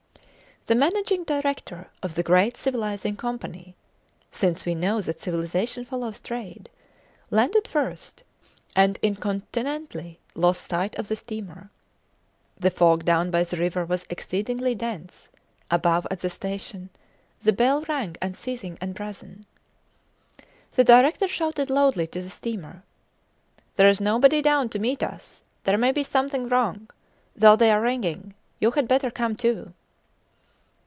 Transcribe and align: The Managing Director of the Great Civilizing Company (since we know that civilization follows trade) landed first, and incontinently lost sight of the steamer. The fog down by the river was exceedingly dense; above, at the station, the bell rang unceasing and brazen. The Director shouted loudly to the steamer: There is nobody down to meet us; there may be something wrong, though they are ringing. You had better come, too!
The 0.67 0.75
Managing 0.75 1.23
Director 1.23 1.87
of 2.03 2.13
the 2.13 2.21
Great 2.21 2.55
Civilizing 2.55 3.17
Company 3.17 3.75
(since 4.31 4.63
we 4.63 4.75
know 4.75 5.01
that 5.01 5.19
civilization 5.19 5.85
follows 5.85 6.19
trade) 6.19 6.69
landed 7.31 7.67
first, 7.67 8.21
and 8.75 8.99
incontinently 9.01 10.19
lost 10.35 10.69
sight 10.69 10.95
of 10.99 11.07
the 11.07 11.15
steamer. 11.15 11.71
The 12.59 12.69
fog 12.69 13.05
down 13.05 13.31
by 13.31 13.43
the 13.43 13.57
river 13.57 13.85
was 13.85 14.05
exceedingly 14.11 14.75
dense; 14.75 15.29
above, 15.71 16.05
at 16.11 16.19
the 16.19 16.29
station, 16.29 16.91
the 17.39 17.51
bell 17.53 17.81
rang 17.89 18.15
unceasing 18.21 18.77
and 18.79 18.93
brazen. 18.93 19.47
The 20.73 20.83
Director 20.83 21.27
shouted 21.27 21.71
loudly 21.71 22.05
to 22.05 22.21
the 22.21 22.29
steamer: 22.29 22.83
There 23.77 23.89
is 23.89 23.99
nobody 23.99 24.43
down 24.43 24.69
to 24.69 24.79
meet 24.79 25.01
us; 25.01 25.41
there 25.63 25.79
may 25.79 25.91
be 25.91 26.03
something 26.03 26.47
wrong, 26.49 26.87
though 27.35 27.55
they 27.55 27.71
are 27.71 27.81
ringing. 27.81 28.35
You 28.59 28.69
had 28.71 28.87
better 28.87 29.09
come, 29.09 29.35
too! 29.35 29.73